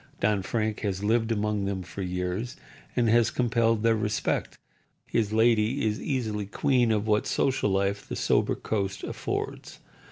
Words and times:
Don 0.19 0.41
Frank 0.41 0.79
has 0.79 1.03
lived 1.03 1.31
among 1.31 1.65
them 1.65 1.83
for 1.83 2.01
years, 2.01 2.55
and 2.95 3.07
has 3.07 3.29
compelled 3.29 3.83
their 3.83 3.95
respect. 3.95 4.57
His 5.05 5.31
lady 5.31 5.85
is 5.85 6.01
easily 6.01 6.47
queen 6.47 6.91
of 6.91 7.05
what 7.05 7.27
social 7.27 7.69
life 7.69 8.09
the 8.09 8.15
sober 8.15 8.55
coast 8.55 9.03
affords. 9.03 9.77